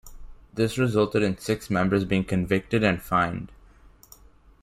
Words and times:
This 0.51 0.79
resulted 0.79 1.21
in 1.21 1.37
six 1.37 1.69
members 1.69 2.05
being 2.05 2.23
convicted 2.23 2.83
and 2.83 2.99
fined. 2.99 3.51